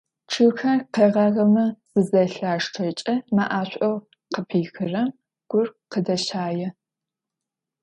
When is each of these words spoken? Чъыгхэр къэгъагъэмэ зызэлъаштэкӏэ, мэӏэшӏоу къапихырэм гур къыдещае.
Чъыгхэр 0.31 0.79
къэгъагъэмэ 0.93 1.65
зызэлъаштэкӏэ, 1.93 3.13
мэӏэшӏоу 3.35 3.95
къапихырэм 4.33 5.09
гур 5.49 5.67
къыдещае. 5.91 6.67